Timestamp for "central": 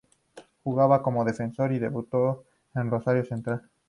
3.23-3.69